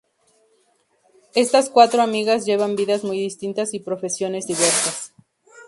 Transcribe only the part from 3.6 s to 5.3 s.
y profesiones diversas.